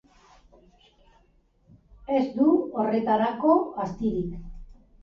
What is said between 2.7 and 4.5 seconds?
horretarako astirik.